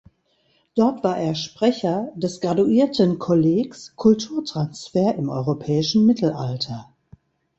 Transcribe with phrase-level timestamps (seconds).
[0.73, 6.91] Dort war er Sprecher des Graduiertenkollegs "Kulturtransfer im europäischen Mittelalter".